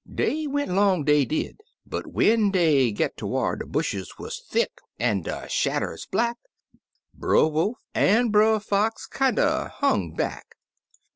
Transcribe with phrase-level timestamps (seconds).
[0.03, 4.79] *'Dey went 'long, dey did, but when dey git ter whar de bushes wuz thick
[4.97, 6.37] an' de shadders black.
[7.13, 10.55] Brer Wolf an' Brer Fox kinder hung back.